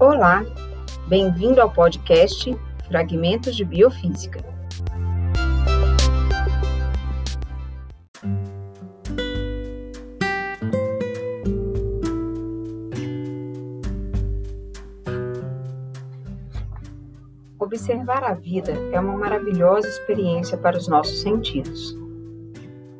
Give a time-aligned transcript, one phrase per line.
[0.00, 0.42] Olá,
[1.08, 2.56] bem-vindo ao podcast
[2.88, 4.42] Fragmentos de Biofísica.
[17.58, 21.94] Observar a vida é uma maravilhosa experiência para os nossos sentidos.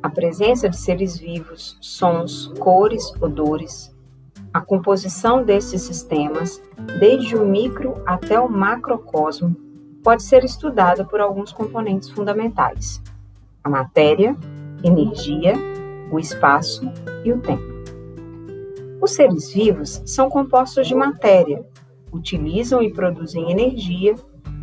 [0.03, 3.90] A presença de seres vivos, sons, cores, odores,
[4.53, 6.61] a composição desses sistemas,
[6.99, 9.55] desde o micro até o macrocosmo,
[10.03, 13.01] pode ser estudada por alguns componentes fundamentais:
[13.63, 14.35] a matéria,
[14.83, 15.53] energia,
[16.11, 16.91] o espaço
[17.23, 17.71] e o tempo.
[19.01, 21.65] Os seres vivos são compostos de matéria,
[22.11, 24.15] utilizam e produzem energia,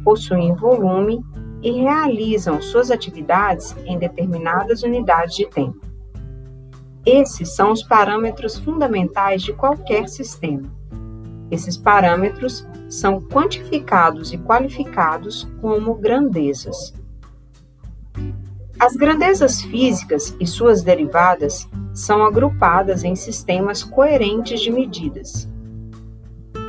[0.05, 1.25] possuem volume
[1.63, 5.88] e realizam suas atividades em determinadas unidades de tempo.
[7.11, 10.71] Esses são os parâmetros fundamentais de qualquer sistema.
[11.51, 16.93] Esses parâmetros são quantificados e qualificados como grandezas.
[18.79, 25.49] As grandezas físicas e suas derivadas são agrupadas em sistemas coerentes de medidas.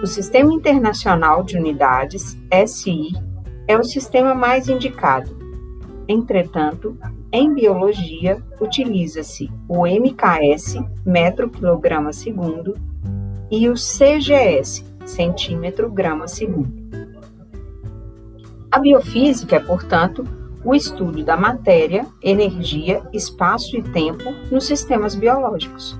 [0.01, 3.09] O Sistema Internacional de Unidades, SI,
[3.67, 5.37] é o sistema mais indicado.
[6.07, 6.97] Entretanto,
[7.31, 12.75] em biologia, utiliza-se o MKS, metro quilograma segundo,
[13.51, 16.79] e o CGS, centímetro grama segundo.
[18.71, 20.23] A biofísica é, portanto,
[20.63, 25.99] o estudo da matéria, energia, espaço e tempo nos sistemas biológicos.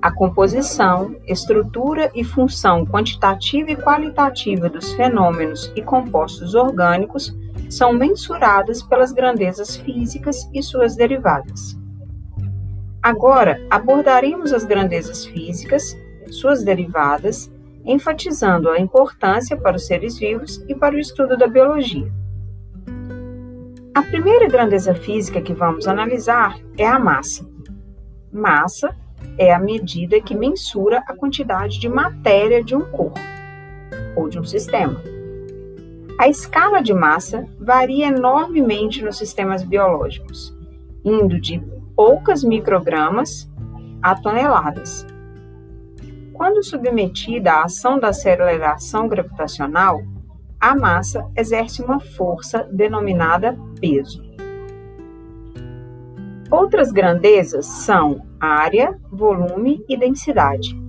[0.00, 7.36] A composição, estrutura e função quantitativa e qualitativa dos fenômenos e compostos orgânicos
[7.72, 11.74] são mensuradas pelas grandezas físicas e suas derivadas.
[13.02, 15.96] Agora abordaremos as grandezas físicas,
[16.30, 17.50] suas derivadas,
[17.82, 22.12] enfatizando a importância para os seres vivos e para o estudo da biologia.
[23.94, 27.48] A primeira grandeza física que vamos analisar é a massa.
[28.30, 28.94] Massa
[29.38, 33.18] é a medida que mensura a quantidade de matéria de um corpo
[34.14, 35.11] ou de um sistema.
[36.22, 40.56] A escala de massa varia enormemente nos sistemas biológicos,
[41.04, 41.58] indo de
[41.96, 43.50] poucas microgramas
[44.00, 45.04] a toneladas.
[46.32, 50.00] Quando submetida à ação da aceleração gravitacional,
[50.60, 54.22] a massa exerce uma força denominada peso.
[56.52, 60.80] Outras grandezas são área, volume e densidade.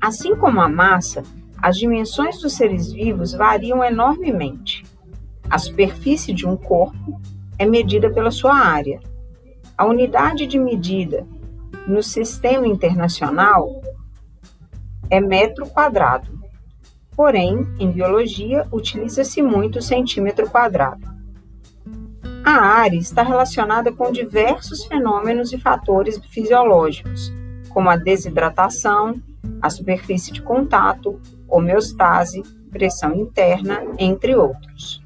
[0.00, 1.22] Assim como a massa,
[1.60, 4.84] as dimensões dos seres vivos variam enormemente.
[5.50, 7.20] A superfície de um corpo
[7.58, 9.00] é medida pela sua área.
[9.76, 11.26] A unidade de medida
[11.86, 13.82] no sistema internacional
[15.10, 16.38] é metro quadrado.
[17.16, 21.08] Porém, em biologia, utiliza-se muito o centímetro quadrado.
[22.44, 27.32] A área está relacionada com diversos fenômenos e fatores fisiológicos,
[27.70, 29.20] como a desidratação,
[29.60, 35.02] a superfície de contato, homeostase, pressão interna, entre outros.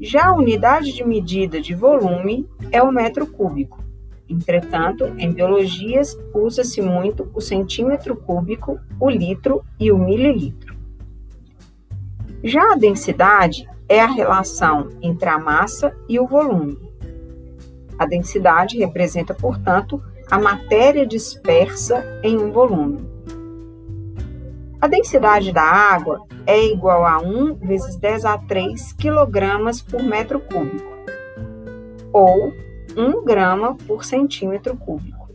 [0.00, 3.82] Já a unidade de medida de volume é o metro cúbico.
[4.28, 10.74] Entretanto, em biologias usa-se muito o centímetro cúbico, o litro e o mililitro.
[12.42, 16.78] Já a densidade é a relação entre a massa e o volume.
[17.98, 23.13] A densidade representa, portanto, a matéria dispersa em um volume.
[24.84, 30.38] A densidade da água é igual a 1 vezes 10 a 3 kg por metro
[30.38, 30.92] cúbico,
[32.12, 32.52] ou
[32.94, 35.30] 1 grama por centímetro cúbico.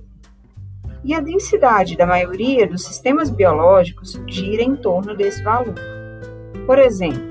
[1.04, 5.74] E a densidade da maioria dos sistemas biológicos gira em torno desse valor.
[6.68, 7.24] Por exemplo,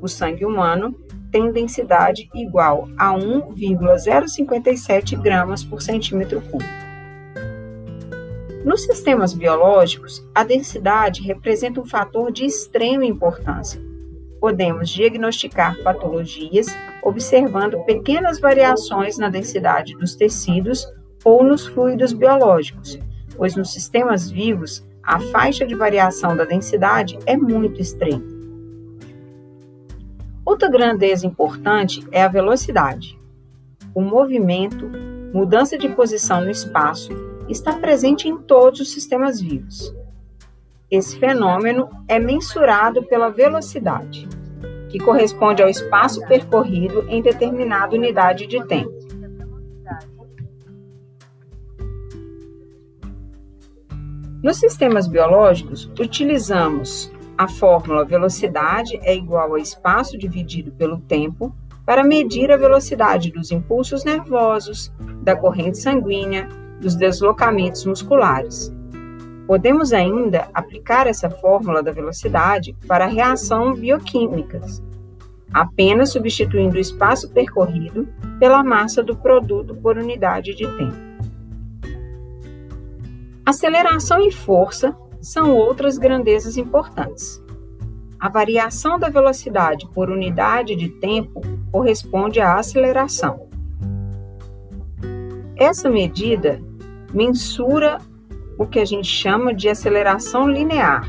[0.00, 0.94] o sangue humano
[1.32, 6.85] tem densidade igual a 1,057 gramas por centímetro cúbico.
[8.66, 13.80] Nos sistemas biológicos, a densidade representa um fator de extrema importância.
[14.40, 16.66] Podemos diagnosticar patologias
[17.00, 20.84] observando pequenas variações na densidade dos tecidos
[21.24, 22.98] ou nos fluidos biológicos,
[23.36, 28.34] pois nos sistemas vivos a faixa de variação da densidade é muito estreita.
[30.44, 33.16] Outra grandeza importante é a velocidade.
[33.94, 34.90] O movimento,
[35.32, 39.94] mudança de posição no espaço está presente em todos os sistemas vivos.
[40.90, 44.28] Esse fenômeno é mensurado pela velocidade,
[44.88, 48.94] que corresponde ao espaço percorrido em determinada unidade de tempo.
[54.42, 61.54] Nos sistemas biológicos, utilizamos a fórmula velocidade é igual a espaço dividido pelo tempo
[61.84, 64.90] para medir a velocidade dos impulsos nervosos,
[65.22, 66.48] da corrente sanguínea,
[66.80, 68.72] dos deslocamentos musculares.
[69.46, 74.82] Podemos ainda aplicar essa fórmula da velocidade para reação bioquímicas,
[75.52, 78.08] apenas substituindo o espaço percorrido
[78.38, 81.06] pela massa do produto por unidade de tempo.
[83.44, 87.40] Aceleração e força são outras grandezas importantes.
[88.18, 91.40] A variação da velocidade por unidade de tempo
[91.70, 93.48] corresponde à aceleração.
[95.56, 96.60] Essa medida
[97.16, 97.96] mensura
[98.58, 101.08] o que a gente chama de aceleração linear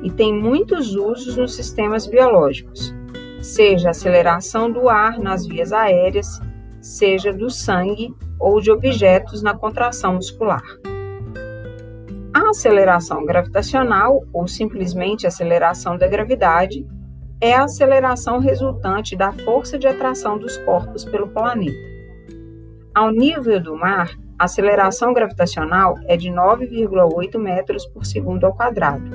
[0.00, 2.94] e tem muitos usos nos sistemas biológicos,
[3.40, 6.40] seja a aceleração do ar nas vias aéreas,
[6.80, 10.62] seja do sangue ou de objetos na contração muscular.
[12.32, 16.86] A aceleração gravitacional, ou simplesmente aceleração da gravidade,
[17.40, 21.92] é a aceleração resultante da força de atração dos corpos pelo planeta.
[22.94, 29.10] Ao nível do mar, a aceleração gravitacional é de 9,8 metros por segundo ao quadrado.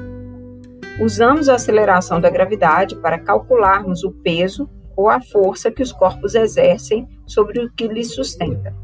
[1.02, 6.36] Usamos a aceleração da gravidade para calcularmos o peso ou a força que os corpos
[6.36, 8.76] exercem sobre o que lhes sustenta.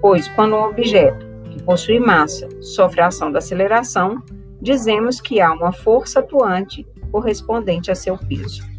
[0.00, 4.22] Pois, quando um objeto que possui massa sofre a ação da aceleração,
[4.60, 8.73] dizemos que há uma força atuante correspondente a seu peso.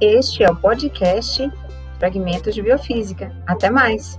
[0.00, 1.52] Este é o podcast
[1.98, 3.30] Fragmentos de Biofísica.
[3.46, 4.18] Até mais!